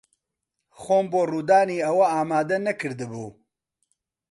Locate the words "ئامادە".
2.13-2.57